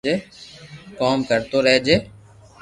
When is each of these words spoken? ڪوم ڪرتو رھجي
ڪوم 0.99 1.17
ڪرتو 1.29 1.57
رھجي 1.65 1.95